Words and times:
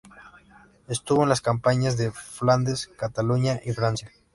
Estuvo 0.87 1.21
en 1.21 1.29
las 1.29 1.41
campañas 1.41 1.95
de 1.95 2.11
Flandes, 2.11 2.87
Cataluña 2.97 3.61
y 3.63 3.71
Francia. 3.73 4.11